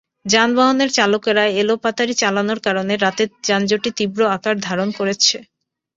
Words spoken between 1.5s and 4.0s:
এলোপাতাড়ি চালানোর কারণে রাতের যানজটই